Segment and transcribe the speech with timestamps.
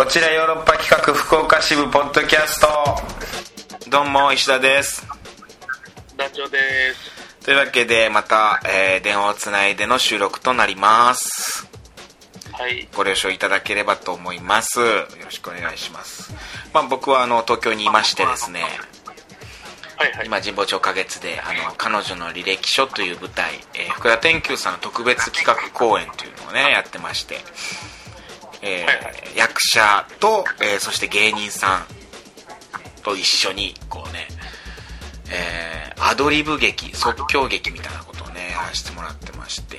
[0.00, 2.68] こちらヨーロッパ企画福岡支部ポッドキャスト。
[3.90, 5.06] どうも石田です。
[6.16, 6.58] 団長で
[6.94, 7.44] す。
[7.44, 11.68] というわけでまた、えー電話をつないでの収録となります。
[12.50, 12.88] はい。
[12.96, 14.80] ご了承いただければと思います。
[14.80, 16.32] よろしくお願いします。
[16.72, 18.62] まあ僕はあの東京にいましてですね。
[18.62, 20.26] はいはい。
[20.26, 27.36] 今神保町花月であの彼女の履歴書という舞台、えー福田天球さんの特別企画公演というのをねやってまして、
[28.62, 31.86] えーはいはい役者と、えーそして芸人さん
[33.02, 34.26] と一緒にこうね、
[35.30, 39.78] えーアドリブ劇即興劇みたいなことをねやらせてもらってまして。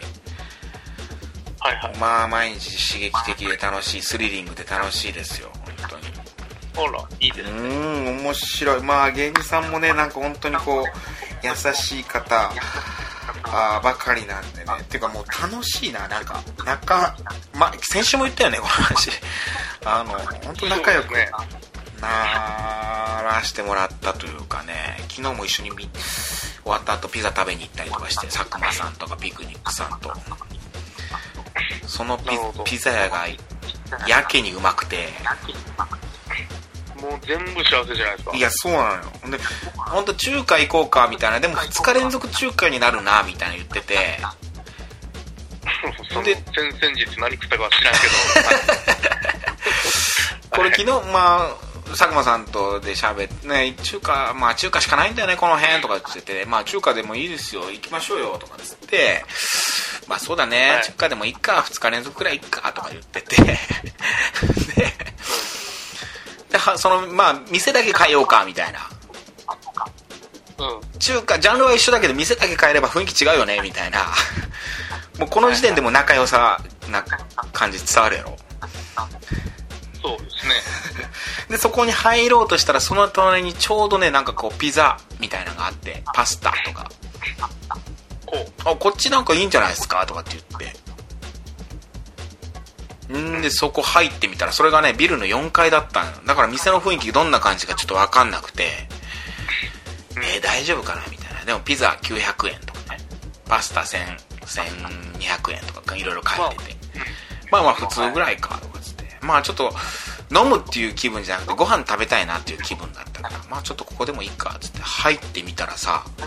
[1.59, 1.97] はいはい。
[1.97, 6.03] まあ毎日刺激的で楽しいスリリングで楽しいですよ本当に。
[6.75, 8.81] ほらいいですうねーん面白い。
[8.83, 10.85] まあ芸人さんもねなんか本当にこう
[11.45, 12.51] 優しい方
[13.43, 14.65] あーばかりなんでね。
[14.81, 16.41] っていうかもう楽しいななんか。
[16.65, 17.15] 仲
[17.53, 19.11] まあ先週も言ったよねこの話。
[19.85, 21.29] あの本当仲良くね。
[22.01, 24.97] ならしてもらったというかね。
[25.09, 25.89] 昨日も一緒にみ
[26.63, 30.13] 終わった後ピザ食べに行ったりとかして 佐久間さんとかピクニックさんと。
[31.87, 32.17] その
[32.63, 33.27] ピザ屋が
[34.07, 35.09] やけにうまくて
[37.01, 38.37] もう全部幸せじゃないですか。
[38.37, 39.01] いやそうなのよ。
[39.21, 39.37] ほんで
[39.75, 41.39] 本当中華行こうかみたいな。
[41.39, 44.19] でも2日連続中華になるなみたいな言ってて。
[46.09, 48.13] そので先々日何食ったかは知らんけど。
[50.57, 56.45] これ昨日まあ佐久間さんとで喋ってね中華まあ中華しかないんだよねこの辺とか言ってて。
[56.45, 57.71] まあ中華でもいいですよ。
[57.71, 59.25] 行きましょうよとかつって。
[60.07, 60.83] まあそうだね、はい。
[60.83, 61.65] 中華でもいいか。
[61.67, 62.71] 2日連続くらいいっか。
[62.73, 63.35] とか言ってて。
[64.75, 64.93] で
[66.51, 68.79] ではそのまあ店だけ変えようかみたいな。
[70.59, 70.99] うん。
[70.99, 73.99] 中華ジャンルは一緒だけど店だけ変えれば雰囲気違うよねみたいな。
[75.17, 77.03] もうこの時点でも仲良さな
[77.53, 78.37] 感じ伝わるやろ。
[80.01, 80.53] そうですね。
[81.49, 86.89] でそこに入ろうとしたらその隣にちょうどねなんかこうピザみたいなのがあってパスタとか。
[88.25, 90.79] こ「あこっちなんかいいんじゃないですか?」とかって言って
[93.17, 98.63] んでそこ入ってみたらそれがねビルの4階だったのだから店の雰囲気どんな感じかちょっと分かんなくて。
[100.17, 101.45] えー大丈夫かなみたいな。
[101.45, 102.99] でもピザ900円とかね。
[103.45, 106.75] パスタ1000 1200円とかいろいろ書いてて。
[107.51, 109.05] まあまあ普通ぐらいかとかつって。
[109.21, 109.73] まあちょっと
[110.31, 113.35] 飲むっていう気分じゃなくてご飯食べたいなっていう気分だったから。
[113.49, 116.21] まあちょっとここでもいいかっつって入ってみたらさう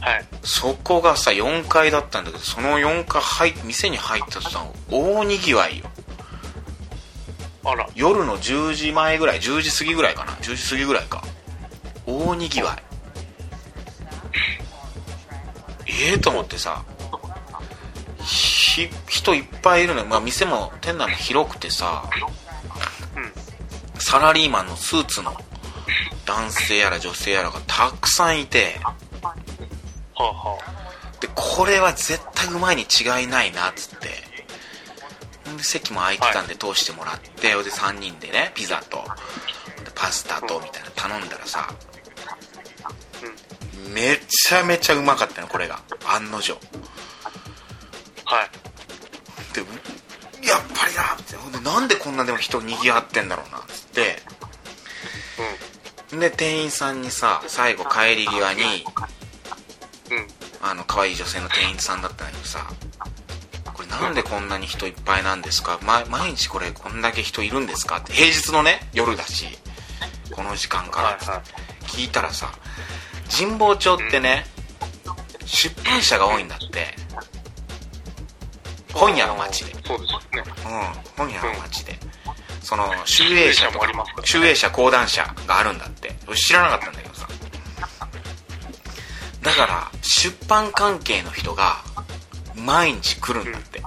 [0.00, 0.24] はい。
[0.42, 3.20] そこがさ4階だったんだけどその4階
[3.52, 5.86] 入店に入った途端大にぎわいよ。
[7.64, 7.88] あら。
[7.94, 10.32] 夜の10時前ぐらい10時過ぎぐらいかな。
[10.34, 11.22] 10時過ぎぐらいか。
[12.06, 12.88] 大にぎわい。
[16.00, 16.84] ええと思ってさ
[18.22, 22.08] ひ人いっぱいいるのよ、まあ、店も店内も広くてさ
[23.16, 24.00] うん。
[24.00, 25.34] サラリーマンのスーツの
[26.24, 28.76] 男性やら女性やらがたくさんいて
[30.18, 30.58] はあは
[31.20, 34.08] でこれは絶対うまいに違いないなっつって。
[35.56, 38.98] で席も空いてたんで通してもらってで3人でねピザと
[39.82, 41.68] でパスタとみたいなの頼んだらさ
[43.94, 45.80] めちゃめちゃうまかったのこれが。
[46.06, 46.58] 案の定。
[48.26, 48.48] あはい。
[49.54, 49.60] で
[50.46, 51.36] やっぱりなって。
[51.36, 54.22] ほんでなんでこんなでも人にぎわってんだろうなっつって。
[56.16, 59.07] で店員さんにさ最後帰り際にうんうん
[60.70, 62.70] あの可愛い女性の店員さんだったんだけどさ
[63.72, 67.98] これなんでこんなに人いっぱいなんですか、ま、毎日これこんだけ人いるんですか？
[67.98, 69.46] って平日のね夜だし
[70.30, 71.42] この時間から。
[71.88, 72.52] 聞いたらさ
[73.34, 74.44] 神保町ってね
[75.46, 76.86] 出版社が多いんだって。
[78.92, 79.72] 本屋の街で。
[79.86, 80.42] そうですね。
[81.16, 81.98] うん本屋の街で。
[82.60, 83.88] その集英社とか
[84.22, 86.14] 集英社講談社があるんだって。
[86.26, 87.26] 俺知らなかったんだけどさ。
[89.40, 91.76] だから出版関係の人が
[92.56, 93.82] 毎日来るんだって。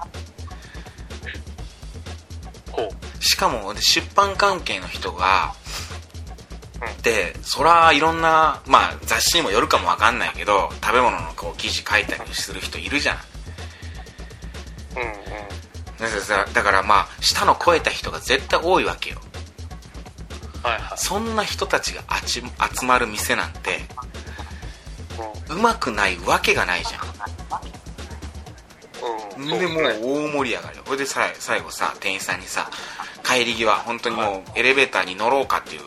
[2.71, 5.53] こしかもで出版関係の人が
[6.75, 7.01] うん。
[7.01, 13.15] でそらいろんなまあ雑誌にもよるかもわかんないけど食べ物のこう記事書いたりする人いるじゃん。
[13.15, 13.19] う
[14.97, 15.11] うんうん。
[15.97, 19.17] だからだからまあ下の超えた人が絶対多いわけよ。
[20.61, 20.97] はいはい。
[20.97, 23.79] そんな人たちがあち集まる店なんて
[25.49, 27.01] ううまくないわけがないじゃん。
[27.01, 27.03] ん。
[29.51, 32.69] うんでもう大盛り上がりこれでさ最後さ店員さんにさ
[33.23, 35.81] 帰り際本当にもうエレベーターに乗ろうかっていう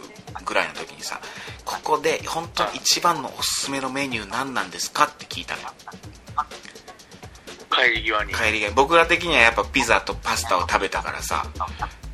[0.45, 1.21] ぐらいの時にさ
[1.65, 5.69] ここで本当に一番のおすすめのメニュー何なんですかって聞いたのよ。
[7.71, 8.35] 帰り際に。
[8.35, 8.71] 帰り際。
[8.71, 11.45] 僕ら的にはやっぱピザとパスタを食べたからさ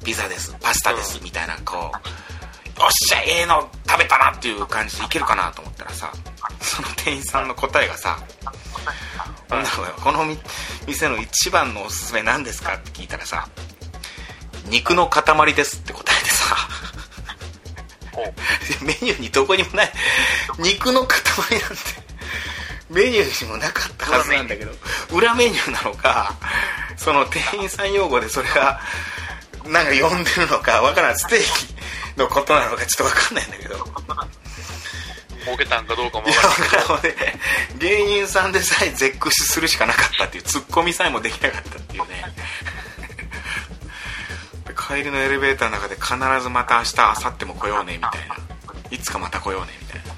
[0.05, 1.97] ピザですパスタですみたいなこう
[2.81, 6.11] よっしゃええの食べたなっていう感じでいけるかなと思ったらさ
[6.61, 8.19] その店員さんの答えがさ
[9.51, 10.39] 「女の子よこのみ
[10.87, 13.47] 店の一番のおすすめ何ですか?」って聞いたらさ
[14.65, 16.57] 「肉の塊です」って答えてさ。
[18.83, 19.93] メニューにどこにもない
[20.59, 21.19] 肉の塊
[21.61, 21.77] なんて
[22.91, 24.73] メニューにもなかったはずなんだけど
[25.13, 26.35] 裏メニューなのか
[26.97, 28.81] その店員さん用語でそれが
[29.67, 31.80] なんか呼んでるのかわからんステーキ
[32.21, 33.77] のことなのかちょっとわかんないんだけど。
[35.45, 36.93] 儲けたんかどうかもいやわからんけど。
[36.93, 37.41] わからんね
[37.79, 42.25] 芸人さんでさえ絶句するしかなかったっていうツッコミさえもできなかったっていうね。
[44.77, 48.37] 帰りのエレベーターの中で必ずまた明日明後日も来ようねみたいな。
[48.91, 50.13] いつかまた来ようねみたいな、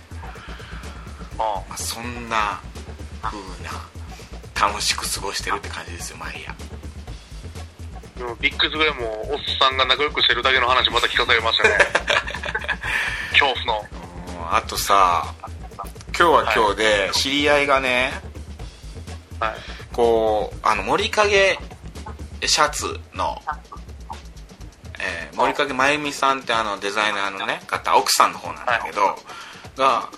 [1.45, 2.59] あまあ、そんな
[3.21, 3.71] 風な
[4.69, 6.55] 楽しく過ごしてるって感じですよ毎夜
[8.23, 11.79] もビックスぐらいもおっさんが仲良くしてるだけの話また聞かされましたね。
[13.33, 13.87] 恐怖の。
[13.97, 14.03] うん
[14.55, 15.35] あとさ
[16.09, 18.13] 今日は今日で知り合いがね
[19.41, 19.55] はい。
[19.93, 21.59] こうあの森影
[22.45, 23.41] シャツの、
[24.99, 29.17] えー森影真由美さんってあのデザイナーのね方奥さんの方なんだけど、
[29.77, 30.11] が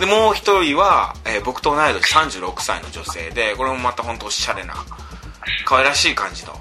[0.00, 4.74] でもう一人は、えー僕と同い年36歳の女性でこれもまた本当おしゃれな
[5.66, 6.54] 可愛らしい感じの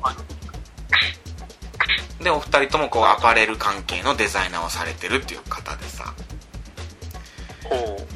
[2.22, 6.14] でお二人ともこうアパレル関係のデザイナーをされてるっていう方でさほう。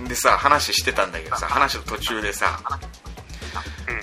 [0.08, 2.60] でさ話してたんだけどさ話の途中でさ
[3.88, 4.02] うん。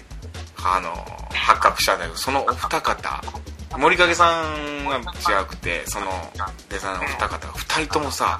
[0.66, 0.94] あの
[1.34, 3.22] 発覚したんだけどそのお二方
[3.76, 5.02] 森影さんが違
[5.46, 6.06] くてその
[6.70, 8.38] デザイナーのお二方が二人ともさ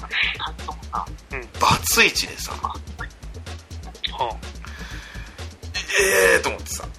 [1.32, 1.40] うん。
[1.60, 2.74] バツイチでさは
[6.00, 6.90] ええー、と思ってさも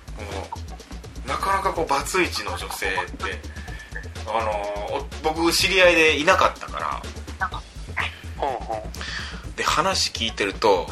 [1.25, 3.56] うなかなかこうバツイチの女性って
[4.27, 4.51] あの
[4.98, 7.01] お僕知り合いでいなかったから
[9.56, 10.88] で話聞いてると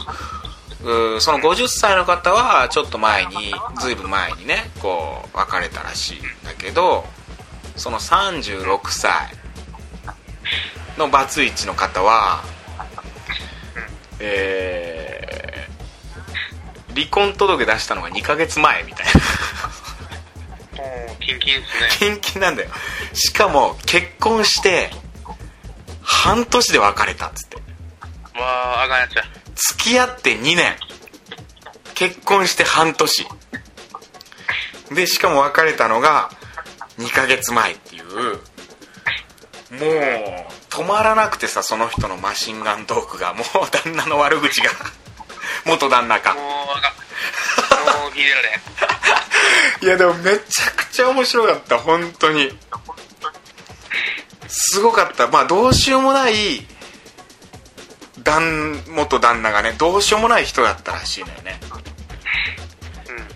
[1.20, 7.06] その50歳の方はちょっと前にずいぶん前にねこう別れたらしいんだけど
[7.76, 9.12] その36歳
[10.98, 12.44] のバツイチの方は
[14.20, 15.44] えー
[16.96, 19.12] 離婚届出したのが2ヶ月前みたいな。
[21.20, 21.90] キンキンっすね。
[22.00, 22.70] キンキンなんだよ
[23.14, 24.90] しかも結婚して
[26.02, 27.62] 半年で別れたっつってわ
[28.36, 29.24] あ、あかんやつや。
[29.56, 30.76] 付き合って2年。
[31.94, 33.28] 結婚して半年。
[34.92, 36.30] でしかも別れたのが
[37.00, 38.40] 2ヶ月前っていう。
[39.74, 39.80] もう
[40.70, 43.34] 止まらなくてさその人のマシンガントークが。
[43.34, 44.72] もう旦那の悪口が。
[45.66, 46.34] 元旦那か。
[46.34, 46.44] もう
[46.78, 48.02] あかん。
[48.02, 48.60] もう聞いてられ。
[49.82, 51.78] いやでもめちゃくちゃ面白かった。
[51.78, 52.58] 本当に。
[54.48, 55.28] すごかった。
[55.28, 56.66] まあどうしようもない
[58.24, 61.60] 旦元旦那がねどうしようもない人だったらしいのよね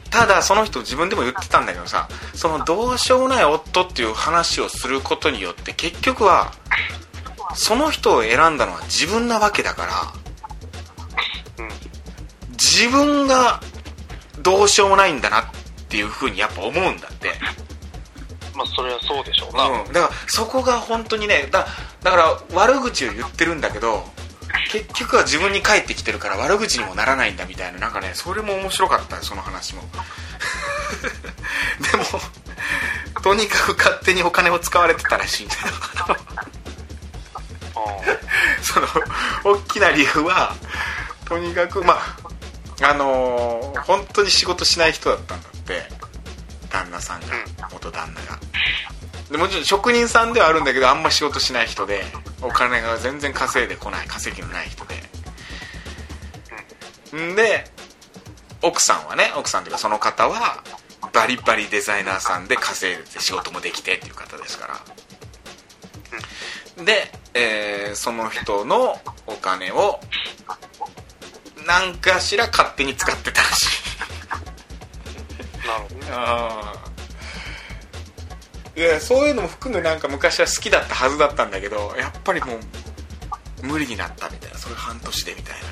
[0.10, 6.53] ただその人自分でも言ってたんだけどさそのどうしようもない夫っていう話をすることによって結局は
[7.53, 9.86] その人を選んだのは自分なわけだか
[11.58, 11.70] らうん。
[12.53, 13.62] 自分が
[14.41, 15.46] どうしようもないんだなっ
[15.89, 17.34] ていうふうにやっぱ思うんだって
[18.56, 19.67] まあ、それはそうでしょうな。
[19.67, 21.67] うん、だからそこが本当にねだ
[22.01, 24.03] だから悪口を言ってるんだけど
[24.72, 27.80] 結局は自分に返ってきてるから悪口にもならないんだみたいな。
[27.80, 29.84] なんかねそれも面白かったよその話も。
[31.92, 32.06] でも
[33.22, 35.62] とにかく勝手にお金を使われてたらしいんだよ。
[38.62, 38.88] う その
[39.44, 40.56] 大きな理由は
[41.26, 41.94] とにかくま
[42.82, 46.08] ああのー本当に仕事しない人だったんだって。
[46.70, 47.28] 旦那さんが、
[47.72, 48.40] 元旦那が。
[49.32, 52.06] でもちろん職人さんではあるんだけどあんま仕事しない人で
[52.41, 54.96] お金が全然稼いでこない稼ぎのない人で。
[57.15, 57.65] んで
[58.62, 60.63] 奥さんはね奥さんというかその方は
[61.13, 64.79] バリバリデザイナーさんで稼いでて仕事もできてっていう方ですから。
[66.84, 70.00] で、えーその人のお金を
[71.65, 73.67] 何かしら勝手に使ってたらしい。
[75.67, 75.96] なるほど
[76.82, 76.87] ね。
[78.78, 82.60] あいやそういうのも含めなんか昔は好きだったはずだったんだけどやっぱりもう
[83.66, 84.58] 無理になったみたいな。
[84.58, 85.68] それ半年でみたいなね。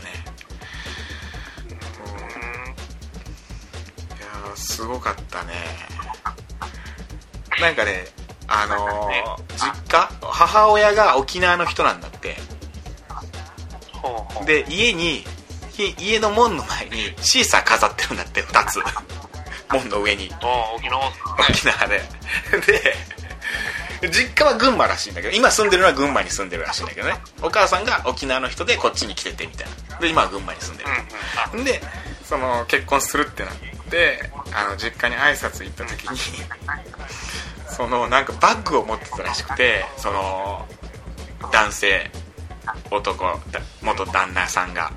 [4.09, 5.53] いやーすごかったね。
[7.61, 8.05] なんかね
[8.47, 10.09] あのー実家？
[10.21, 12.37] 母親が沖縄の人なんだって。
[14.45, 15.23] で家に
[15.71, 18.79] ひ家の門の前にシーサー飾ってるんだって2つ
[19.71, 20.29] 門の上に。
[20.75, 21.07] 沖縄。
[21.49, 22.01] 沖縄で。
[24.01, 27.15] で実家は群馬らしいんだけど今住んでるのは群馬に住んでるらしいんだけどね。
[27.41, 29.97] お母さんが沖縄の人でこっちに来ててみたいな。
[29.99, 30.89] で今は群馬に住んでる。
[31.53, 31.81] うんで
[32.23, 33.55] その結婚するってなっ
[33.89, 36.17] てあの実家に挨拶行った時に
[37.67, 40.65] そのなんかバッグを持ってたらしくてその
[41.51, 42.09] 男性
[42.91, 44.91] 男だ元旦那さんが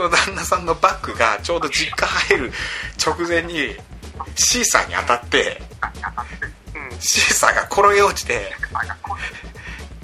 [0.00, 2.52] その旦那さんのバッグがちょうど実家入る
[3.04, 3.76] 直前に
[4.34, 5.60] シーサーに当たって
[6.74, 6.98] うん。
[7.00, 8.50] シーサーが転げ落ちて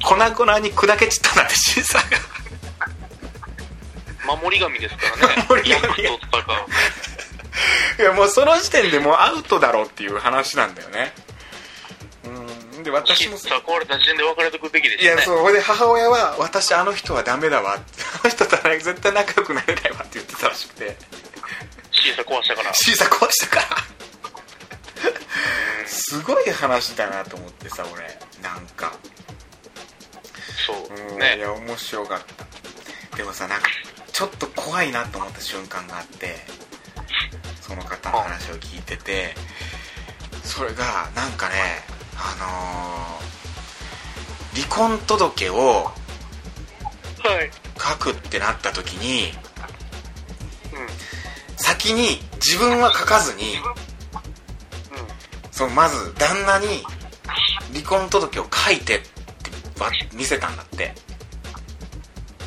[0.05, 2.13] 粉々に砕け散ったんだってシーサー
[4.27, 5.47] が守り神ですからね。
[5.49, 5.95] 守り神。
[7.99, 11.36] いやもうその時点でもうアウトだろうっていう話なんだよねうん
[12.87, 15.11] で私も壊れた時点で別れてくべきですいね。
[15.17, 15.39] やそう。
[15.39, 17.75] ほいで母親は私あの人はダメだわ。
[17.75, 17.81] あ
[18.25, 20.97] の人とは絶対仲良くなれないわって言ってたらしくて。
[21.91, 22.73] シーサー壊したから。
[22.75, 23.67] シーサー壊したから。
[25.87, 28.03] すごい話だなと思ってさ俺。
[28.43, 28.93] なんか。
[30.67, 30.77] そう
[31.09, 31.39] うん、いね。
[31.39, 32.21] や面白かっ
[33.11, 33.17] た。
[33.17, 33.69] でもさなんか
[34.13, 36.37] ちょっと怖いなと思った瞬間があって
[37.61, 39.35] その方の話を聞いてて
[40.45, 41.55] それがなんかね
[44.77, 45.93] 婚届をは
[47.43, 47.51] い。
[47.79, 49.33] 書くってなった時に。
[51.57, 53.57] 先に自分は書かずに
[55.51, 56.85] そのまず旦那に
[57.73, 60.95] 離婚届を書いてってわ見せたんだって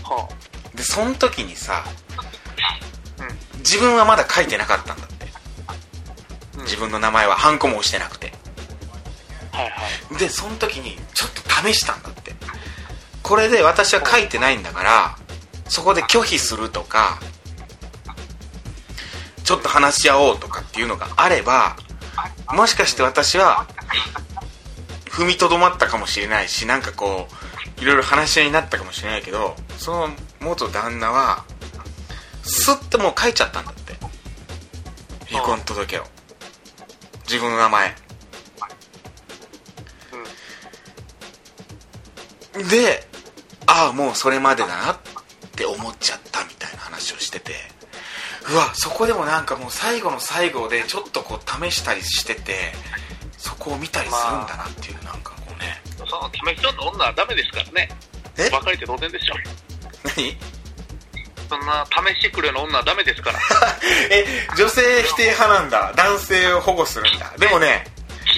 [0.04, 0.30] は
[0.76, 1.84] でその時にさ。
[3.58, 5.28] 自分はまだ書いてなかったんだって
[6.58, 8.32] うん自分の名前はハンコも押してなくて。
[10.18, 11.99] でその時にちょっと試したんだって
[13.30, 15.16] これで私は書いてないんだから
[15.70, 17.20] そこで拒否するとか
[19.44, 21.78] ちょっと話し合おうとかっていうのがあれば
[22.52, 23.68] もしかして私は
[25.06, 27.28] 踏みとどまったかもしれないしなんかこ
[27.78, 30.10] ういろいろ話し合いになったかもしれないけどその
[30.42, 31.46] 元旦那は
[32.42, 33.94] スッともう書いちゃったんだって。
[35.28, 36.04] 離婚届を。
[37.28, 37.96] 自分の名前。
[42.72, 43.09] で
[43.80, 44.98] ああもうそれまでだなっ
[45.56, 47.54] て思っちゃったみたいな話をしてて
[48.52, 52.74] うわそこでもなんかもう最後の最後でちょっとこう試したりしてて
[53.38, 57.90] そこを見たりするんだなっていうなんかこうねその試しちょっと女はダメですからね。
[58.38, 58.50] え？
[58.50, 59.36] 別れて当然でしょ。
[60.04, 60.38] 何？
[61.50, 63.40] そんな試してくるような女はダメですから。
[64.12, 64.26] え
[64.58, 67.86] 女性否定派なんだ男性を保護するんだでもね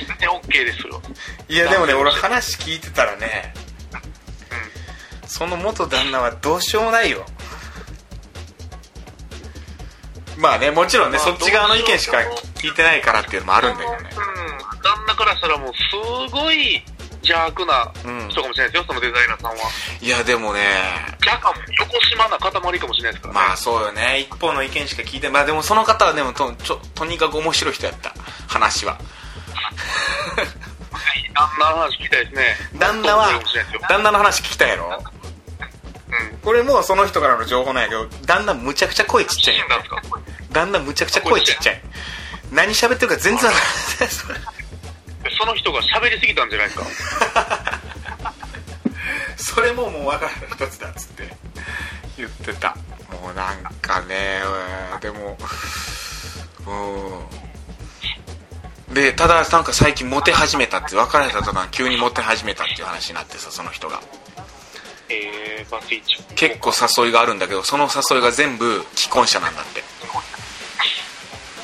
[0.08, 1.02] 全然 OK ですよ。
[1.50, 3.54] いやでもね俺話聞いてたらね
[5.32, 7.26] その元旦那はどうしようもないよ。
[10.38, 12.18] まあねもちろんね、まあそっち側の意見しか
[12.56, 13.98] 聞いてないからっていうのもあるんだけどね。
[13.98, 14.82] うん。
[14.82, 16.84] 旦那からしたらもうすごい
[17.24, 18.30] 邪悪なうん。
[18.30, 19.58] 人かもしれないですよ、そのデザイナーさんは。
[20.02, 20.60] いやでもね。
[21.26, 23.40] 若干横島な塊かもしれないですからね。
[23.40, 24.20] まあそうよね。
[24.20, 28.14] 一方の意見しか聞いてまあでもその方はでもとちょとにかく面白い人やった。
[28.50, 28.98] 話は。
[31.34, 32.56] 旦那の話聞きたいですね。
[32.78, 33.30] 旦那は
[33.88, 35.02] 旦那の話聞きたいやろ？
[36.34, 36.38] うん。
[36.40, 39.58] これもその人からの情報なんやけど旦那むちゃくちゃ声ちっちゃい。
[39.58, 40.02] んだんですか
[40.52, 41.82] 旦那むちゃくちゃ声ちっちゃい。
[42.52, 43.58] 何喋ってるか全然わか
[44.00, 44.10] らない。
[44.14, 44.40] そ れ
[45.38, 46.86] その人が喋りすぎたんじゃないですか。
[49.38, 51.36] それももう分からない一つだっつって。
[52.18, 52.76] 言ってた。
[53.22, 54.42] もうなんかね
[54.94, 55.38] うんでも
[56.68, 58.94] うん。
[58.94, 64.02] でただなんか最近モテ始めたって別れた途端急にモテ始めたっていう話になってさその人が。
[65.10, 65.36] えー、バツイチ
[66.36, 69.84] 結構誘いがあるんだけどその誘いが全部既婚者なんだって。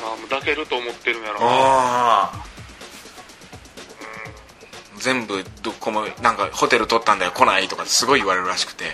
[0.04, 1.46] あもう抱けると思ってるんやろな。
[1.46, 2.46] ああ
[4.98, 8.86] 全部どこもなんかホテル取ったんだよ来ないとかすごい言われるらしくて。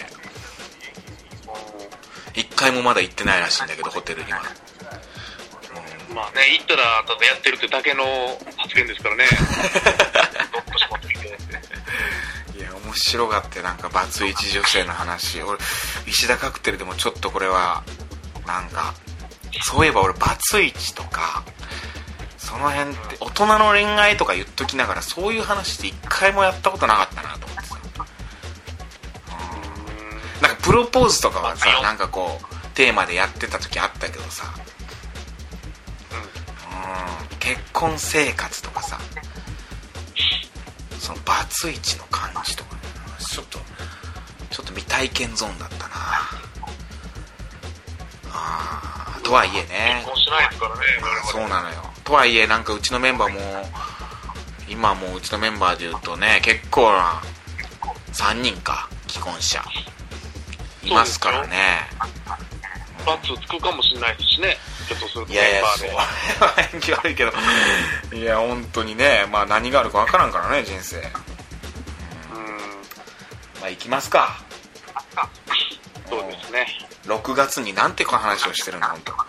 [2.36, 4.42] 一回もまだ行ってないらしいんだけどホテルには
[6.14, 8.04] まあね行ったらただやってるってだけの
[8.58, 9.26] 発言ですからね
[12.94, 15.42] 面白がってなんかバツイチ女性の話。
[15.42, 15.58] 俺
[16.08, 17.84] 石田カクテルでもちょっとこれは
[18.46, 18.94] なんか
[19.64, 21.44] そういえば俺バツイチとか
[22.38, 27.78] その辺って大人の恋愛とか言っときながらそういう話って一回もやったことなかったなと思ってさ。
[30.42, 32.46] なんかプロポーズとかはさなんかこう
[32.76, 34.46] テーマでやってた時あったけどさ。
[37.32, 37.38] うん。
[37.40, 39.00] 結婚生活とかさ。
[41.04, 42.83] そのバツイチの感じとかね
[43.34, 43.58] ちょっと
[44.52, 45.96] ちょっと未体験ゾーンだったな。
[48.32, 50.04] あーとはいえね。
[50.06, 50.82] 結婚しないですからね
[51.32, 51.76] そうなのよ。
[52.04, 53.40] とはいえなんかうちのメンバーも
[54.70, 57.24] 今もううちのメンバーでいうとね結構な
[58.12, 59.64] 3人か既婚者。
[60.84, 61.90] いますからね。
[63.08, 64.58] バツつくかもしれないですしね。
[64.88, 65.78] ちょっとするといやいやメンバーで。
[65.80, 66.06] それは
[66.72, 67.32] 縁起悪いけど。
[68.16, 70.98] いや本当にねまあ何があるか分からんからね人生。
[70.98, 71.04] うん
[73.64, 74.44] まあ行きますか。
[76.10, 76.68] そうですね。
[77.06, 79.14] 6月になんてこの話をしてるの本当。
[79.14, 79.26] こ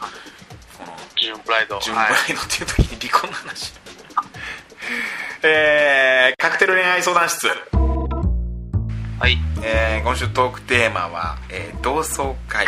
[0.80, 1.78] のジューンプライド。
[1.80, 3.72] ジュンブライドっていう時に離婚の話。
[5.46, 7.46] えー、カクテル恋愛相談室。
[7.46, 9.38] はい。
[9.62, 12.66] えー今週トークテーマは、えー同窓会。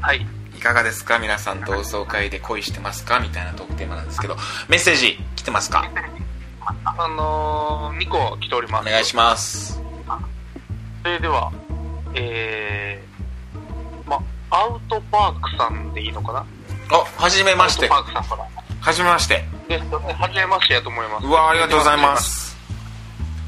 [0.00, 0.24] はい。
[0.56, 1.18] いかがですか？
[1.18, 3.18] 皆さん同窓会で恋してますか？
[3.18, 4.36] みたいなトークテーマなんですけど
[4.68, 5.90] メッセージ来てますか？
[6.84, 8.88] あのー、2個来ております。
[8.88, 9.79] お願いします
[11.02, 11.50] それでは
[12.14, 14.18] えー、ま
[14.50, 16.46] アウトパークさんでいいのかな？
[16.90, 17.88] あはじめまして。
[17.88, 18.48] アウトパークさんから。
[18.80, 19.44] はじめまして。
[19.68, 21.26] ですよねはじめましてやと思います。
[21.26, 22.56] うわありがとうございます。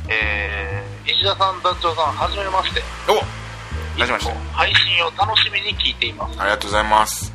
[0.08, 2.82] えー、石田さん団長さんはじめまして。
[3.08, 4.32] おはじめまして。
[4.52, 6.40] 配信を楽しみに聞いています。
[6.40, 7.32] ありがとうございます。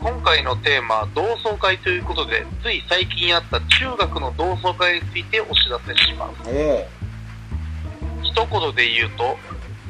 [0.00, 6.50] 今回のテーマ同窓会ということでつい最近あった中学の同窓会についてお知らせします。
[6.50, 6.88] おお
[8.32, 9.36] 一言で言うと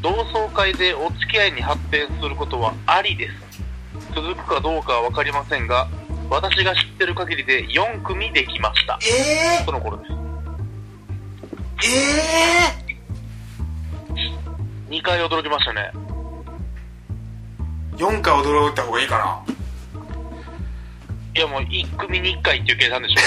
[0.03, 3.35] 同窓会でお付き合いに発展することはありです。
[4.15, 5.89] 続くかどうかは分かりませんが
[6.29, 8.99] 私が知ってる限りで4組できました。
[9.01, 10.13] えその頃です。
[10.13, 10.17] ー、
[12.89, 12.93] え
[14.91, 15.93] 2回驚きましたね。
[17.97, 19.41] ー、4回驚いた方がいいかな。
[21.35, 23.21] いやもう1組に1回っていう計算でしょ。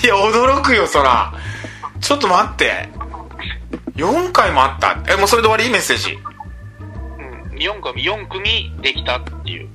[0.02, 1.30] いや驚くよそら。
[2.00, 2.88] ちょっと待って
[3.98, 4.96] 4回もあった。
[5.12, 5.68] えもうそれで終わり？
[5.70, 6.12] メッセージ。
[6.12, 7.58] うん。
[7.58, 9.68] 4組4組できたっていう。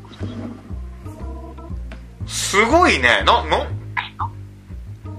[2.26, 3.22] すごいね。
[3.26, 3.70] なな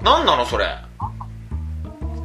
[0.02, 0.66] なんなのそれ？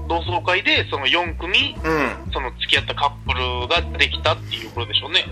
[0.08, 2.32] 同窓会でその4組うん。
[2.32, 5.26] その付き合ったカップルができたっていうことでしょうね。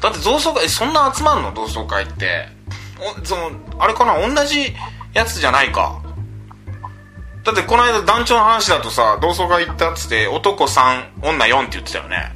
[0.00, 1.52] だって同窓会えそんな集まんの？
[1.52, 2.46] 同窓会って。
[3.00, 4.16] おそのあれかな？
[4.20, 4.72] 同じ
[5.14, 6.00] やつじゃないか
[7.50, 12.32] だってこの間団長の話だとさ同窓会行ったっつって男3女4って言ってたよね。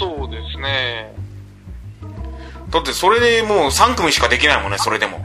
[0.00, 1.14] そうですね。
[2.70, 5.18] だってそれでもう3組しかできないもんねそれでも。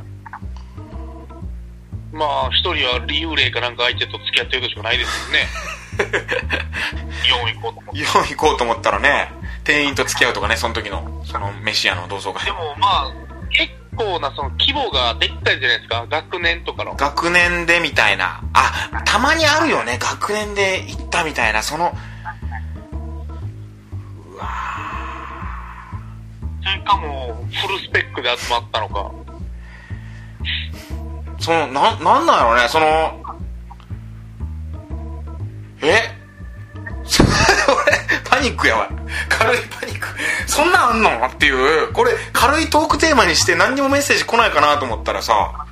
[2.12, 5.48] まあ一人は幽霊かなんか相手と付き合ってるとしかないですよね。
[7.56, 8.02] 4行こうと思って。
[8.02, 9.32] 4行こうと思ったらね
[9.64, 12.44] 店員と付き合うとかねその時のその飯屋の同窓会。
[12.44, 13.12] でもまあ
[13.52, 16.06] 結構なその規模がでっかいじゃないですか。
[16.10, 16.96] 学年とかの。
[16.96, 18.42] 学年でみたいな。
[18.54, 19.98] あたまにあるよね。
[20.00, 21.64] 学年で行ったみたいな。
[21.64, 21.94] その
[24.34, 24.48] うわ
[26.64, 29.12] それかもフルスペックで集まったのか。
[31.40, 32.68] そのななんなんやろうね。
[32.70, 32.86] その
[35.82, 36.16] え？
[38.39, 38.89] ニックやわ。
[39.30, 40.08] 軽いパニック。
[40.48, 41.91] そんなんあんのっていう。
[41.93, 45.65] これ軽いトークテーマにして何にもメッセージ来ないかなと思ったらさ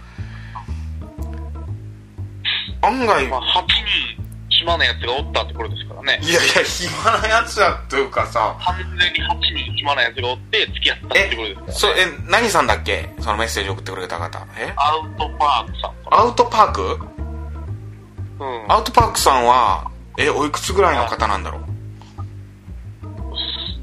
[2.82, 3.65] 案外まあ、8
[4.17, 6.19] 人暇なやつがおったってことですからね。
[6.21, 13.10] いやいや暇なやつやというかさ完全に8人暇なやつがおって付き合ったってことですから、そえ何さんだっけ？
[13.19, 14.45] そのメッセージ送ってくれた方。
[14.58, 14.73] え？
[14.76, 16.99] アウトパークさんかアウトパーク？
[18.39, 18.45] な。
[18.45, 18.71] うん。
[18.71, 21.63] アウトパークさんはえおいくつぐらいの方なんだろう？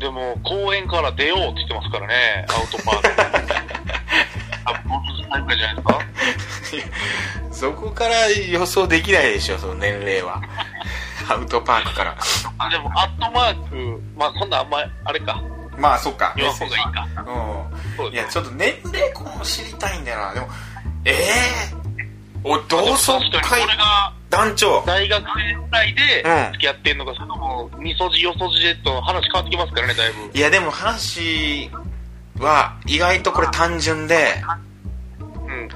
[0.00, 3.08] でも、公園から出ようって言ってますからね、アウトパーク。
[4.64, 5.98] あ、僕歳ぐらいじゃないですか？
[7.52, 10.42] そこから予想できないでしょその年齢は。
[11.28, 12.16] アウトパークから。
[12.58, 15.42] あ、でも、アットマーク、まあ、こんなんあんま、あれか。
[15.76, 16.32] まあそっか。
[16.36, 17.06] 言わん方がいいか。
[17.98, 18.12] うん。
[18.12, 20.34] いやちょっと年齢こう知りたいんだよな。
[20.34, 20.48] でも
[21.04, 21.16] ええ
[22.42, 24.82] お同窓会これが団長。
[24.86, 26.52] 大学生ぐらいでうん。
[26.52, 30.30] 付き合ってんのか、それとも、みそじよそじでと話変わってきますからね、だいぶ。
[30.32, 31.70] いやでも話
[32.38, 34.42] は意外とこれ単純で
[35.18, 35.68] うん。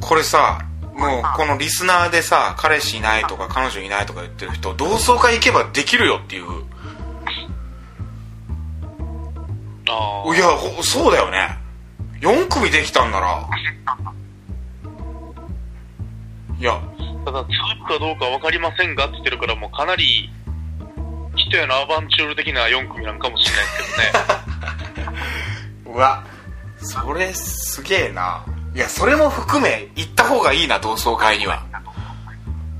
[0.00, 0.58] これさ
[0.94, 6.44] もうこのリスナーでさ彼氏いないとか彼女いないとか言ってる人同窓会行けばできるよっていう。
[9.88, 10.34] ああ。
[10.34, 11.58] いやほそうだよね。
[12.20, 13.48] 4組できたんなら。
[16.58, 16.80] いや
[17.24, 17.48] ただ、続
[17.86, 20.30] くかどうか分かりませんがって言ってるから、もうかなり、
[21.36, 25.14] 人やのアバンチュール的な4組なんかもしれないですけどね。
[25.94, 26.22] うわ
[26.78, 28.44] それすげえな。
[28.74, 31.62] いやそれも含め行った方がいいな同窓会には。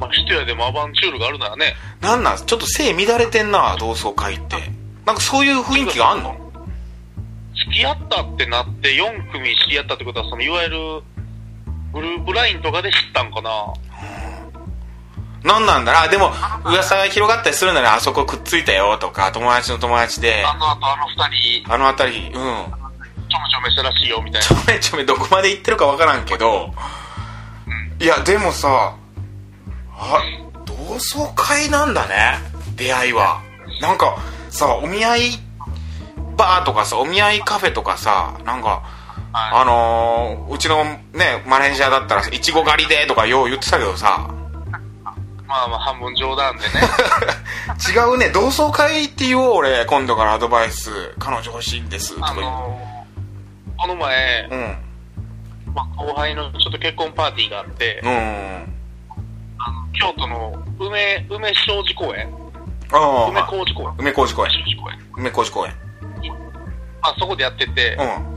[0.00, 2.37] まあ、人やでもアバンチュールがあるならね、なんなん？
[2.37, 4.57] ちょっと性乱れてんな同窓会って。
[5.07, 6.37] なんかそういう雰囲気があんの？
[7.57, 11.02] 付き合ったってなって4組知り合ったってことは、そのいわゆる
[11.92, 13.50] グループラインとかで知ったんかな。
[15.44, 16.09] なんなんだな。
[16.09, 16.33] でも
[16.64, 18.96] 噂が広がったりするならあそこくっついたよ。
[18.98, 20.44] とか友達の友達で。
[20.44, 22.33] あの後あの2人、あの辺りうん。
[22.33, 26.72] ちょめちょめしたらしいよみたいちょめちょめどこまで行ってるかわからんけど。
[28.00, 28.94] いやでもさ
[29.96, 30.22] あ
[30.64, 30.74] 同
[31.20, 32.38] 窓会なんだね。
[32.74, 33.40] 出会いは。
[33.80, 34.16] なんか
[34.50, 35.38] さお見合い
[36.37, 38.83] バーとかさお見合いカフェとかさなんか。
[39.37, 44.28] あのーうちのねマネージャーだったらいちご狩りでとかよう言ってたけどさ
[45.46, 46.68] まあまあ半分冗談でね。
[47.94, 48.30] 違うね。
[48.30, 52.14] 同窓会って言おう俺今度からアドバイス彼女欲しいんです。
[52.14, 52.46] とかあ言う。
[52.46, 54.78] のー、この前、うん。
[55.74, 58.11] まあ、後輩のちょっと結婚パーティーがあって、うん
[59.59, 62.28] あの京都の梅、梅小路公園？
[62.92, 63.28] ああ。
[63.30, 63.94] 梅小路公園？
[63.98, 64.50] 梅小路公園。
[65.16, 65.74] 梅小路公園。
[67.02, 68.35] まあそこでやってて、行っうん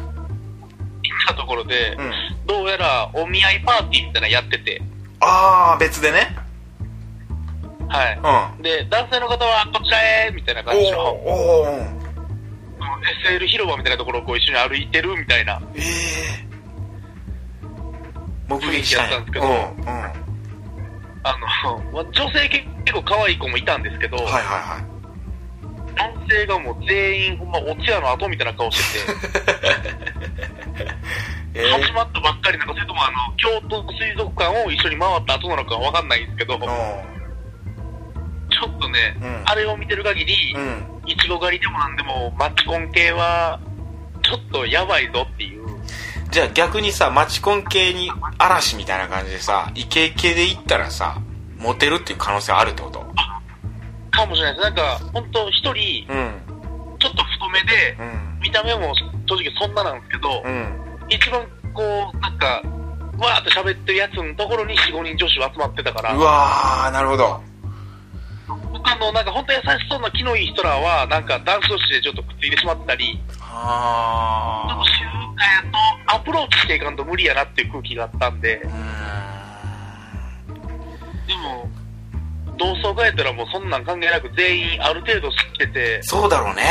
[1.28, 2.12] たところで、うん。
[2.48, 4.82] どうやらお見合いパーティーみたいなのやってて、
[5.20, 6.36] ああ別でね
[7.90, 8.58] はい。
[8.58, 8.62] うん。
[8.62, 12.08] で、男性の方はこちらへみたいな感じの、おおお
[13.26, 16.48] SL 広場みたいなところをこう一緒に歩いてるみたいな、ええ
[18.48, 19.18] 目撃したんや。
[19.20, 19.46] 雰囲気やったんですけど。
[19.46, 20.28] うんうん。
[21.24, 24.98] あの、まあ女性結構可愛い子もいたんですけど、はいはいはい。
[25.96, 29.20] 男性がもう全員ほんまお通夜の後みたいな顔してて、
[31.60, 31.84] えー。
[31.84, 36.58] 始まったばっかりなのか、それともあの、京都水族館を一緒に回った後なのかわかんないんですけど、
[38.60, 39.44] ちょっとね、うん。
[39.46, 40.34] あれを見てる限り、
[41.06, 43.60] いちご狩りでもなんでも、マチコン系は、
[44.24, 45.68] ちょっとやばいぞっていう。
[46.30, 51.22] じゃあ逆にさマチコン系に嵐みたいな感じでさイケイケで行ったらさ
[51.58, 53.00] モテるっていう可能性あるってこと？
[54.12, 54.64] かもしれないです。
[54.64, 56.42] なんか、ほんと一人、うん。
[57.00, 58.40] ちょっと太めで、うん。
[58.42, 58.94] 見た目も
[59.28, 60.82] 正直そんななんですけど、うん。
[61.08, 62.62] 一番こう、なんか、
[63.20, 66.14] わーって喋ってるやつのところに4、5人女子が集まってたから。
[66.16, 67.42] う、わーなるほど
[68.88, 75.04] 他のなんか本当優しそうな気のいい人らは、なんか男子同士でちょっとくっついてしまったり、ちょっあと静
[75.36, 75.62] かや
[76.08, 78.58] とアプローチしていかんと無理やなっていう空気があったんで。
[78.58, 78.66] で
[81.36, 81.70] も、
[82.58, 86.64] 同窓会やったらもうそんなん関係なく全員ある程度知っててん、そうだろうね。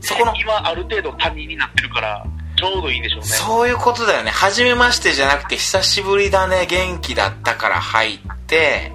[0.00, 2.24] そこの今ある程度他人になってるから、
[2.56, 3.26] ちょうどいいんでしょうね。
[3.26, 4.30] そういうことだよね。
[4.30, 6.66] 初めましてじゃなくて久しぶりだね。
[6.68, 8.92] 元気だったから入って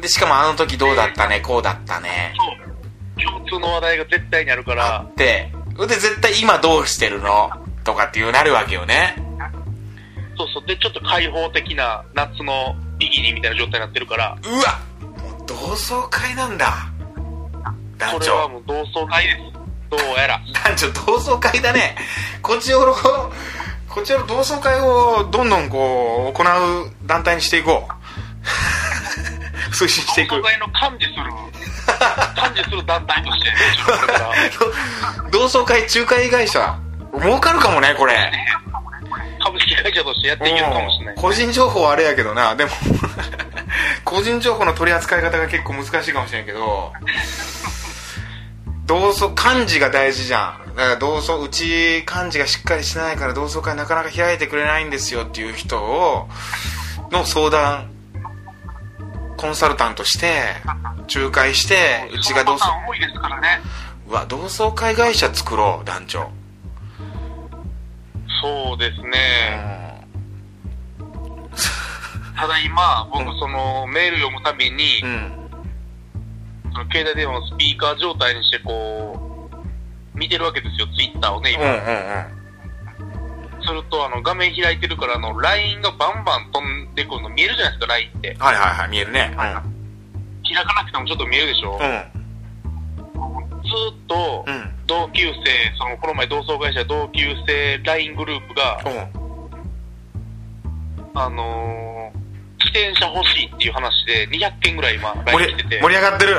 [0.00, 1.40] でしかもあの時どうだったね？
[1.40, 2.34] こうだったね。
[2.36, 3.22] そう。
[3.22, 4.96] 共通の話題が絶対にあるから。
[4.96, 5.52] あ、って。
[5.78, 7.50] で絶対今どうしてるの？
[7.84, 9.16] とかっていうなるわけよね。
[10.36, 10.66] そうそう。
[10.66, 14.80] で、ちょっと開放的な夏のビギニみたいな状態になってるから、うわ！
[15.22, 16.88] もう同窓会なんだ。
[17.98, 19.36] 団これは長もう同窓会です。
[19.90, 20.40] どうやら。
[20.64, 21.96] 団長同窓会だね。
[22.42, 27.92] こっちよろこっちよろ同窓会をどんどんこう行う団体にしていこう
[29.72, 31.32] 推進していく同窓会の幹事する、
[32.36, 33.50] 幹事するる団体として、
[35.30, 36.78] 同窓会仲介会社。
[37.18, 38.30] 儲かるかもねこれ。
[39.42, 41.14] 株式会社としてやっていけるかもしれない。
[41.16, 42.54] 個人情報はあれやけどな。
[42.54, 42.70] でも
[44.04, 46.92] 個人情報の取り扱い方が結構難しいかもしれんけど。
[48.86, 50.74] 同窓漢字が大事じゃん。
[50.74, 56.28] だから同窓うち漢字がしっかりしてないから同窓会なかなか開いてくれないんですよっていう人を
[57.10, 57.89] の相談
[59.40, 60.42] コンサルタントして
[61.14, 63.60] 仲介してうちが同窓多いですからね。
[64.06, 66.30] うわ同窓会会社作ろう団長
[68.42, 69.16] そうですうね。
[69.56, 71.10] ん
[72.36, 75.32] ただ今、僕そのメール読むたびにう、ん
[76.72, 79.48] その携帯電話のスピーカー状態にしてこ
[80.14, 82.39] う、見てるわけですよ、ツイッターをね、うんうん今。
[83.62, 88.36] すると、あの、画面開いてるから、あの、LINE がバンバン飛んでくるの見えるじゃないですか、LINE って。
[88.38, 89.32] はいはいはい見えるね。
[89.36, 89.54] 開
[90.64, 91.78] かなくてもちょっと見えるでしょ。
[91.80, 92.14] うん。
[92.14, 92.20] うん
[93.62, 94.74] ずーっとう、ん。
[94.86, 95.34] 同級生、
[95.78, 99.20] その、この前同窓会社同級生 LINE グループが、うん。
[101.14, 105.80] あのー、自転車欲しいっていう話で200件ぐらい今、盛 LINE り来てて。
[105.80, 106.36] 盛、り上がってる。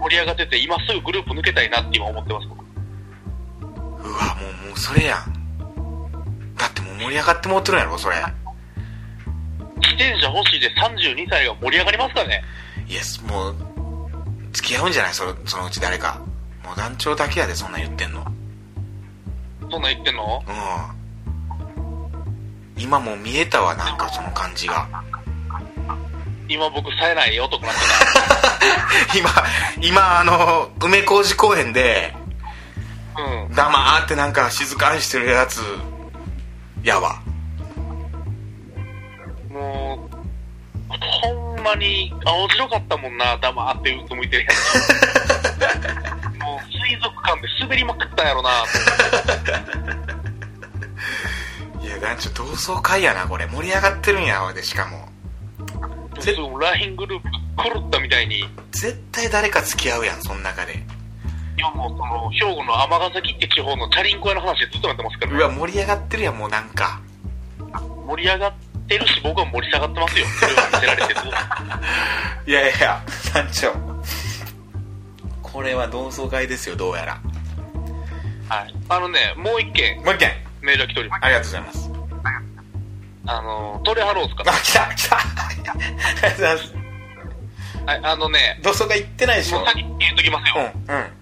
[0.00, 2.62] 盛り上がってて、今すぐグループ抜けたいなって今思ってます、僕。
[2.62, 5.31] うわもうもうそれやん
[7.02, 8.16] 盛り上がってもってるんやろそれ。
[9.80, 12.42] 自転車欲しいで32歳が盛り上がりますかね。
[12.86, 13.56] いやもう
[14.52, 15.14] 付き合うんじゃない？
[15.14, 16.20] そのそのうち誰か。
[16.64, 18.24] もう団長だけやでそんなん言ってんの。
[19.70, 20.42] そんなん言ってんの？
[20.46, 20.50] う
[22.78, 22.82] ん。
[22.82, 24.86] 今もう見えたわなんかその感じが。
[26.48, 27.80] 今僕冴えない男なんだ
[29.16, 29.30] 今
[29.80, 32.14] 今あの梅小路公園で
[33.16, 33.22] な。
[33.24, 33.54] うん。
[33.54, 35.60] 黙ってなんか静かにしてるやつ
[36.82, 37.22] やわ。
[39.48, 40.16] もう、
[40.88, 44.54] ほんまに青白かったもんな、黙ってうつむいてるやつ。
[46.40, 48.50] もう水族館で滑りまくったんやろな、
[51.82, 53.46] いや団長同窓会やなこれ。
[53.46, 55.08] 盛り上がってるんやわでしかも。
[56.60, 60.84] LINE グループ狂ったみたいに、い絶対誰か付き合うやんその中で
[61.62, 65.38] やもうその、兵庫の尼崎って地方のチャリンコ屋の話でずっとなってますからね。
[65.38, 67.00] うわ盛り上がってるやんもうなんか
[68.06, 68.52] 盛り上がっ
[68.88, 70.26] てるし、僕は盛り下がってますよ。
[70.40, 71.20] それを見せられてる。
[72.46, 73.72] いやいや団長
[75.42, 77.20] これは同窓会ですよどうやら
[78.48, 78.74] はい。
[78.88, 81.24] あのね、もう一件もう一件メールが来ております。
[81.24, 81.90] ありがとうございます
[83.24, 85.22] あの、トレハロースかあ来た来たあ
[85.56, 86.74] りがとうございます
[87.86, 90.72] はい、あのね、同窓会行ってないでしょもう先に言うときますよ。
[90.88, 91.21] うんうん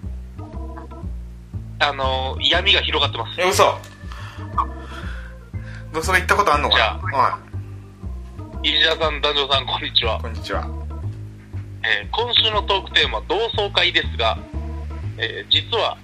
[1.83, 3.41] あの、闇が広がってます。
[3.41, 3.63] え嘘
[5.91, 6.75] 同窓会行ったことあんのか？
[6.75, 7.39] じゃなは
[8.63, 10.17] イリジャーさん、男女さん、こんにちは。
[10.17, 10.69] いこんにちは
[11.83, 14.37] えー今週のトークテーマ、同窓会ですが、
[15.17, 15.97] えー実は、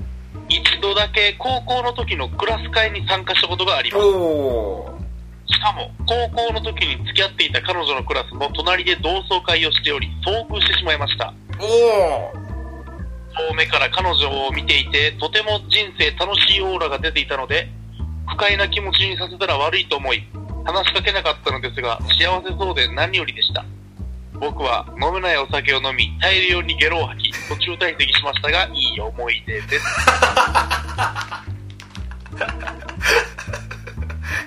[0.49, 4.03] 一度だけ高校の時のクラス会に参加したことがあります。
[4.03, 4.97] おお
[5.45, 11.31] しかも、高校の時に付き合っていた彼女のクラスも隣で同窓会をしており、遭遇してしまいました。
[11.59, 12.46] おお
[13.49, 17.69] 遠目から彼女を見ていて、とても人生楽しいオーラが出ていたので、
[18.27, 20.27] 不快な気持ちにさせたら悪いと思い、
[20.65, 23.65] 話しかけなかったのですが、幸せそうで何よりでした。
[24.39, 29.85] 僕は飲めないお酒を飲み、大量にゲロを吐き、途中退席しましたが、いい思い出です。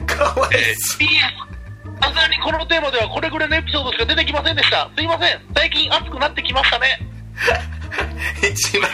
[0.07, 1.07] かわいえーそ PS、
[2.01, 4.89] さすがにこのテーマではこれぐらいのエピソードしか出てきませんでした。
[4.97, 5.41] すいません。
[5.55, 7.10] 最近暑くなってきましたね。
[8.43, 8.91] う 一番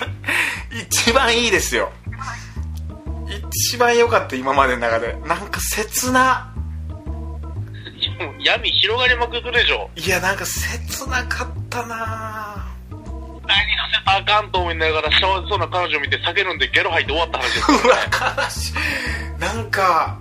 [0.72, 1.92] 一番いいですよ。
[3.50, 5.16] 一番良かった今までの中で。
[5.26, 6.52] なんか切な。
[8.40, 9.90] 闇広がりまくるでしょ。
[9.96, 12.66] いやなんか切なかったな。
[12.90, 13.64] 何さ
[13.98, 17.60] せたらあかんと思いながら幸せそうな彼女を見て酒飲んでゲロ吐いて終わった話で。
[17.60, 17.96] うわ
[18.44, 18.74] 悲しい。
[19.40, 20.18] なんか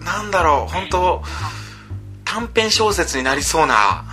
[0.00, 0.72] なんだろう。
[0.72, 1.22] 本当
[2.24, 4.04] 短編小説になりそうな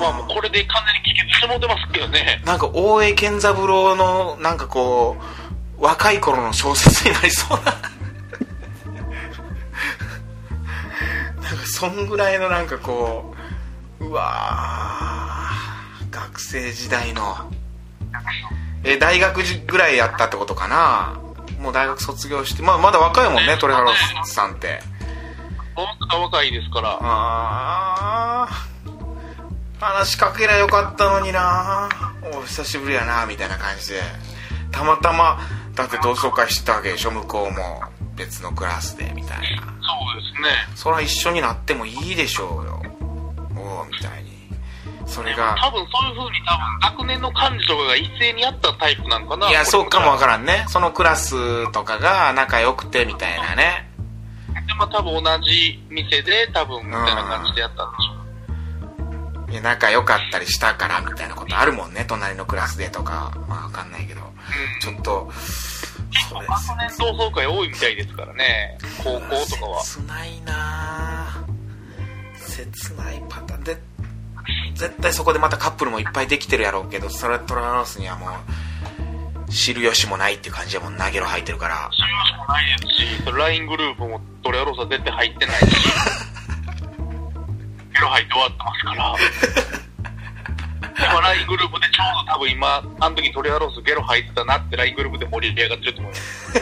[0.00, 2.42] まあもうこれで完全に帰結してもうてますけどね。
[2.44, 5.16] なんか大江健三郎のなんかこ
[5.78, 7.64] う若い頃の小説になりそうな。
[11.42, 13.34] なんかそんぐらいのなんかこ
[14.00, 17.36] ううわー学生時代の。
[18.84, 21.20] え大学ぐらいやったってことかな。
[21.60, 23.90] もう大学卒業してまあまだ若いもんねトレハロ
[24.24, 24.80] スさんって。
[25.74, 26.98] 本当若いですから。
[27.00, 28.65] あー
[29.80, 31.88] 話しかけりゃよかったのにな。
[32.34, 34.00] お久しぶりやなみたいな感じで。
[34.72, 35.38] たまたま
[35.74, 37.82] だって同窓会してたわけでしょ向こうも
[38.16, 39.62] 別のクラスでみたいな。
[39.62, 39.72] そ
[40.18, 40.48] うですね。
[40.74, 42.82] そら一緒になってもいいでしょうよ。
[43.56, 44.36] おおみたいに。
[45.06, 50.64] それが多分そういう風に多分学年の幹事とかが一斉にやったタイプなんかないやそうかもわらからんね。
[50.68, 53.90] そのクラスとかが仲良くてみたいなね。
[54.52, 54.66] ん。
[54.66, 58.15] でも多分同じ店で多分みたいな感じでやったんでしょう。
[59.62, 62.04] 仲良かったりしたからみたいなことあるもんね。
[62.06, 63.32] 隣のクラスでとか。
[63.48, 64.20] まあわかんないけど。
[64.80, 65.30] ちょっと
[66.10, 68.78] 結構学年同窓会多いみたいですからね。
[68.98, 69.82] 高校とかは。
[69.82, 72.38] 切ないなぁ。
[72.38, 73.64] 切ないパターン。
[73.64, 73.78] で
[74.74, 80.96] 絶対そこでまたカップルもいっぱいできてるやろうけどそれトラロースにはもう知る由もないっていう感じでもん。
[80.96, 81.90] 投げろ入ってるから。
[81.92, 85.66] 知りましもないですし、LINE グループもトレアロースは絶対入ってないし、
[87.96, 89.16] ゲロ入って終わってますから。
[90.96, 96.52] でも LINE グループでちょうど多分今、あの時トレアロースゲロ入ってたなって LINE グループで盛り上がってると思います。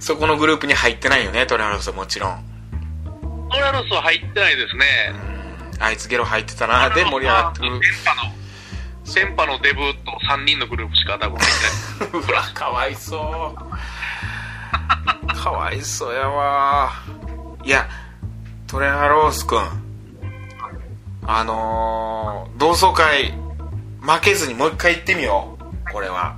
[0.00, 2.44] そこのグループに入ってないよねトラロースはもちろん
[3.50, 4.86] トレアロースは入ってないですね。
[5.78, 12.22] あいつゲロ入ってたなで盛り上がってる電波の、電波のデブと3人のグループしか多分入ってない。
[12.30, 16.92] うわかわいそうかわいそうやわ
[17.64, 17.88] いや
[18.70, 19.58] トレハロースくん
[21.26, 23.32] あのー、同窓会
[24.00, 25.92] 負けずにもう一回行ってみよう。
[25.92, 26.36] これは。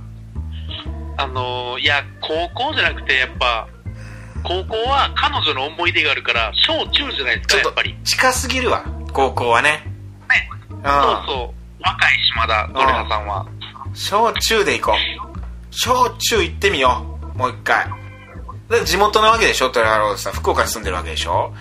[1.17, 3.67] あのー、いや、高校じゃなくて、やっぱ、
[4.43, 7.93] 高校は彼女の思い出があるから、小中じゃないですか、やっぱり。
[7.93, 7.99] ね。
[8.03, 9.83] 近すぎるわ高校はね。
[10.83, 10.93] そう
[11.27, 11.83] そう。
[11.83, 13.45] 若いし、まだ、ドレハさんは。
[13.93, 14.95] 小中で行こう。
[15.69, 17.37] 小中行ってみよう。
[17.37, 17.85] もう一回。
[18.71, 20.33] で地元なわけでしょトレハロースさん。
[20.33, 21.53] 福岡に住んでるわけでしょ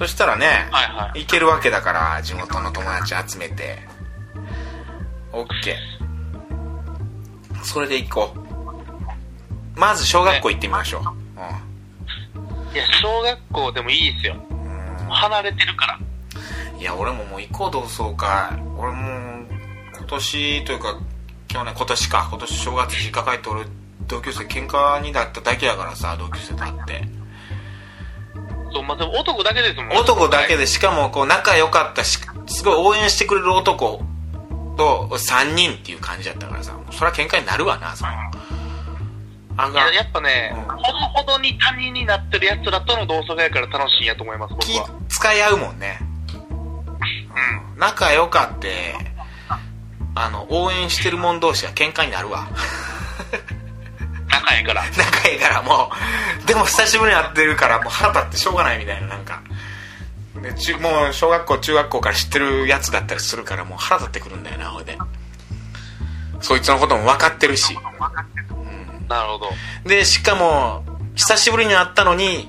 [0.00, 1.20] そしたらね、はいはい。
[1.20, 3.80] 行けるわけだから地元の友達集めて。
[5.30, 5.74] OK
[7.62, 8.34] それで行こ
[9.76, 9.78] う。
[9.78, 14.36] まず小学校行ってみましょう、いや、小学校でもいいですよ。
[15.10, 15.98] 離れてるから。
[16.74, 18.58] うん、いや俺ももう行こう同窓会。
[18.78, 19.46] 俺も
[19.98, 20.98] 今年というか
[21.46, 22.26] 去年今年か。
[22.30, 23.66] 今年正月実家帰って俺
[24.06, 27.19] 同級生喧嘩になっただけやからさ同級生と会って
[28.72, 34.00] そう、まあ、でも男だけですもん男だけでしかもこう仲良かったしすごい応援してくれる男
[34.76, 38.10] と3人っていう感じだったからさそれは喧嘩になるわなその
[39.56, 40.76] あややっぱね、うん。
[40.76, 44.88] ほどほどに他人になってる奴らとの同窓会やから楽しいんやと思います、僕気は。
[45.08, 45.98] 使い合うもんね、
[47.74, 48.94] うん、仲良かって
[50.14, 52.48] あの応援してる者同士は喧嘩になるわ
[54.50, 54.84] 仲いいから。
[54.96, 55.90] 仲いいからも
[56.42, 59.42] うでも久しぶりに会ってるからもう腹立ってしょうがないみたいななんか
[60.42, 64.96] で中もう小学校中学校から知ってるやつだったりするからもう腹立ってくるんだよなほいで
[66.40, 67.76] そいつのことも分かってるし
[69.08, 69.50] なるほど。
[69.84, 70.84] でしかも
[71.14, 72.48] 久しぶりに会ったのに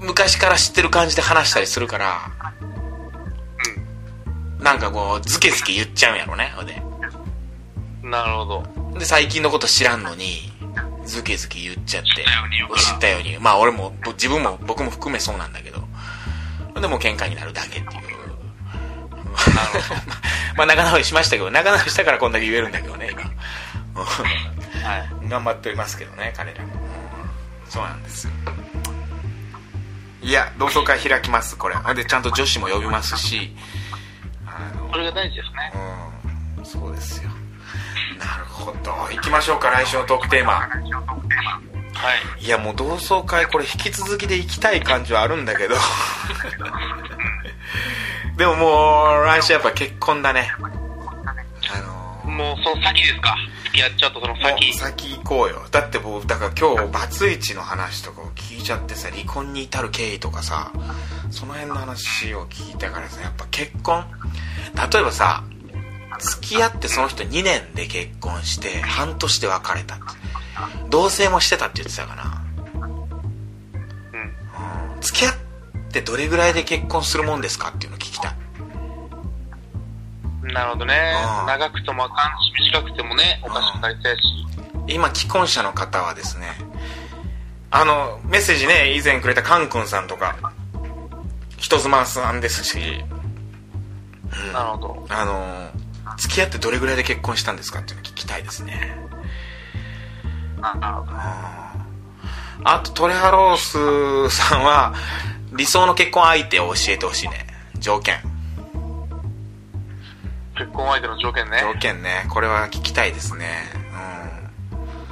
[0.00, 2.20] 昔から知ってる感じで話したりするから
[4.60, 6.82] なんかこうズケズケ言っちゃうんやろねほいで
[8.02, 8.10] うん。
[8.10, 8.98] なるほど。
[8.98, 10.55] で最近のこと知らんのに
[11.06, 12.10] ズケズケ言っちゃって。
[12.10, 12.82] 知ったように言うから。
[12.82, 15.80] 知ったようにまあ俺もぼ自分も僕も含めそうなんだけど。
[16.80, 18.16] でもう喧嘩になるだけっていう。
[20.56, 23.22] まあ仲直りしましたけど仲直りしたからこんだけ言えるんだけどね今。
[23.22, 25.08] はい。
[25.28, 26.72] 頑張っておりますけどね彼らも。
[27.68, 28.32] そうなんですよ。
[30.22, 31.76] いや同窓会開きますこれ。
[31.94, 33.56] でちゃんと女子も呼びますし。
[34.46, 35.72] あのそれが大事ですね。
[36.58, 36.64] うん。
[36.64, 37.30] そうですよ
[38.18, 38.92] なるほど。
[39.12, 40.52] 行きましょうか来週のトークテーマ。
[40.54, 40.68] は
[42.40, 42.44] い。
[42.44, 45.74] いやもう同窓会これ引き続きで行きたい感じはあるんだけど。
[48.36, 50.52] でももう来週やっぱ結婚だね。
[50.58, 51.78] あ
[52.26, 53.34] のもうその先ですか？
[53.64, 54.74] 付き合っちゃうとそのも先う。
[54.74, 55.62] 先行こうよ。
[55.70, 60.70] だって僕だから今日バツイチの話とかを聞いちゃってさ離婚に至る経緯とかさ
[61.30, 64.04] その辺の話を聞いたからさやっぱ結婚？
[64.92, 65.42] 例えばさ
[66.18, 69.98] 付き合ってその人2年で結婚して半年で別れた
[70.88, 72.42] 同棲もしてたって言ってたかな
[74.94, 75.00] うん。
[75.00, 75.34] 付き合っ
[75.92, 78.36] てどれぐらいで結婚するもんですかっていうのを聞きたい
[80.52, 81.46] なるほどねうん。
[81.46, 84.22] 長くてもあかんし、短くてもね、おかしくなりたいし。
[84.88, 86.46] 今既婚者の方はですね
[87.70, 90.52] あのメッセージね以前くれたカン君さんとか
[91.58, 92.78] 人妻さんですし
[94.52, 95.06] なるほど。
[95.08, 95.70] あの
[96.16, 98.96] 付き合ってどれぐらいで結婚したんですかっていうのを聞きたいですね。
[100.60, 101.12] なるほど。
[102.64, 104.94] あとトレハロースさんは
[105.52, 107.46] 理想の結婚相手を教えてほしいね。
[107.78, 108.16] 条件。
[110.56, 111.60] 結婚相手の条件ね。
[111.60, 112.26] 条件ね。
[112.30, 113.46] これは聞きたいですね。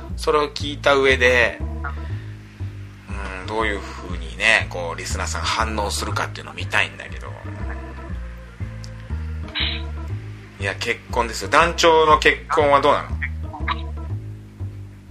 [0.09, 0.19] うん。
[0.19, 7.29] それを聞いた上でうんどういう風にねこうリスナーさん反応するかっていうのを見たいんだけど
[10.65, 11.51] いや結婚ですよ。
[11.51, 13.11] 団長の結婚はどうなの？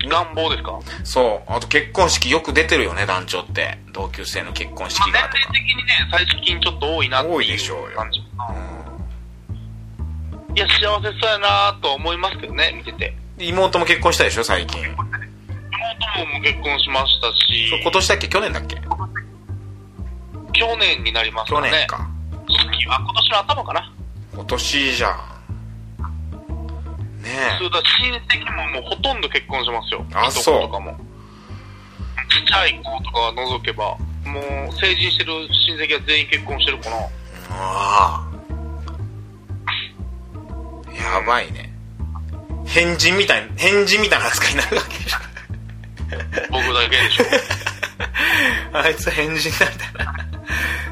[0.09, 0.79] 願望ですか？
[1.03, 1.51] そう。
[1.51, 3.77] あと結婚式よく出てるよね団長って。
[3.93, 5.53] 同級生の結婚式まあがとか。
[5.53, 7.97] 年齢的にね、最近ちょっと多いなっていう多いでしょうよ。
[7.97, 8.17] 感じ。
[8.19, 8.23] い
[10.55, 13.15] や、幸せそうやなとは思いますけどね、見てて。
[13.37, 14.81] で妹も結婚したでしょ最近。
[14.81, 15.05] 妹も
[16.41, 18.27] 結婚しましたし、今年だっけ？
[18.27, 18.77] 去年だっけ？
[20.53, 21.69] 去年になります去かね。
[21.69, 22.09] 年か。
[22.47, 22.57] 今
[23.13, 23.93] 年の頭かな。
[24.33, 25.11] 今年じゃん。
[25.11, 25.32] ね
[27.57, 30.05] それだ親戚ももうほとんど結婚しますよ。
[30.13, 30.97] あいとことかも。
[32.29, 35.33] ちっちゃい子とかは除けば、もう成人してる
[35.67, 36.95] 親戚は全員結婚してるかな。
[36.97, 37.09] え
[37.49, 38.33] ああ
[40.93, 41.71] やばいね
[42.65, 45.17] 変人みたい変人みたいな扱いになるわけでしょ
[46.51, 47.25] 僕だけでしょ。
[48.77, 50.13] あいつ変人なんだな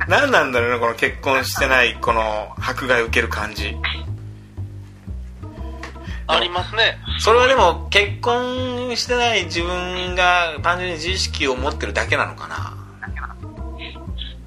[0.07, 3.75] 何なんだろうねこの結婚してないこの迫害を受ける感じ
[6.31, 6.97] ありますね。
[7.19, 12.77] それはでも結婚してない自分が単純に自意識を持ってるだけなのかな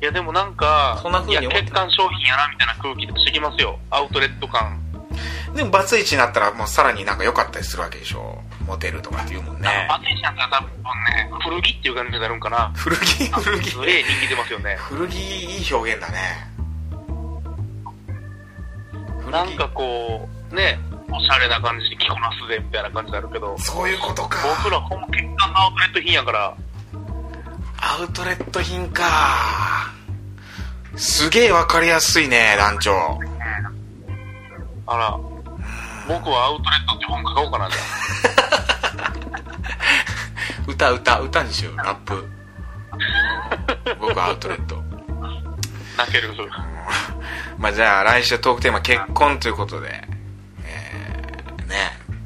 [0.01, 3.79] いやでもなんか、そんな風に欠陥商品やなみたいな空気出してきますよ。
[3.91, 4.79] アウトレット感。
[5.55, 12.73] でもバツイチになったらもうさらになんか良かったりするわけでしょモテるとかって言うもんねバテンシャンったら多分ね、古着っていう感じになるんかな。
[12.75, 13.33] 古着？
[13.33, 13.71] 古着？
[13.71, 14.77] すげえ人気出ますよね。
[14.81, 16.19] 古着いい表現だね
[19.31, 20.79] なんかこう、ね、
[21.17, 24.39] おしゃれな感じに着こなすぜみたいな感じになるけど、そういうことか。
[24.63, 26.57] 僕らほんま欠陥のアウトレット品やから、
[27.79, 29.05] アウトレット品か。
[30.97, 32.93] すげえわかりやすいね団長。
[34.87, 35.19] あら、
[36.09, 37.81] 僕はアウトレットって本書こうかな、じゃ
[40.67, 42.29] 歌歌歌にしようラップ。
[44.01, 44.83] 僕アウトレット。
[45.23, 45.99] あ。
[45.99, 46.35] 泣ける。
[47.59, 50.14] まあじゃあ来週トークテーマ結婚ということで、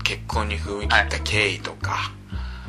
[0.08, 2.10] 結婚に踏み切った経緯とか、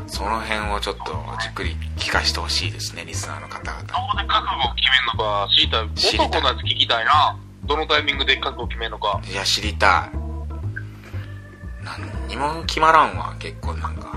[0.08, 1.04] その辺をちょっと
[1.42, 5.90] じっくり聞かせてほしいですねリスナーの方々どこで覚悟を決めるのか知りたい。
[5.96, 7.40] 知りたい男のやつ聞きたいな。
[7.64, 9.22] どのタイミングで覚悟を決めるのか。
[9.26, 10.18] いや知りたい
[11.82, 14.12] 何にも決まらんわ結婚なんか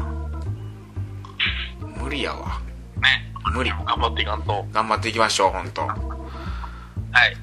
[1.96, 2.60] 無理やわ
[3.00, 3.32] ね。
[3.54, 4.66] 無理頑張っていかんと。
[4.72, 5.96] 頑張っていきましょう本当はい。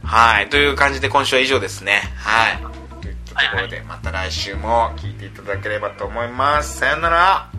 [0.04, 2.79] はいという感じで今週は以上ですねはい
[3.40, 7.50] ところでまた来週も聞いていただければと思いますさよなら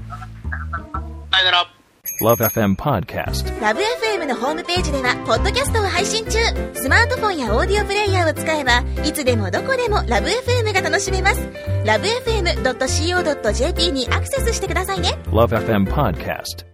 [1.31, 1.81] さよなら。
[2.22, 3.61] Love FM Podcast.
[3.62, 6.39] ラブ f m のホームページではポッドキャストを配信中
[6.74, 11.41] スマートフォンやオーディオプレイヤーを使えばいつでもどこでもラブ f m が楽しめます
[11.87, 16.66] ラブ FM.co.jp にアクセスしてくださいね Love FM Podcast.